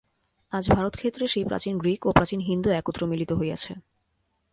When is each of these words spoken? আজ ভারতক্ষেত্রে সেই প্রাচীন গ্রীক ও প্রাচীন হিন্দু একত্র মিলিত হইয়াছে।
আজ 0.53 0.65
ভারতক্ষেত্রে 0.69 1.25
সেই 1.27 1.45
প্রাচীন 1.45 1.73
গ্রীক 1.77 2.01
ও 2.05 2.09
প্রাচীন 2.11 2.39
হিন্দু 2.39 2.69
একত্র 2.71 3.01
মিলিত 3.07 3.31
হইয়াছে। 3.31 3.71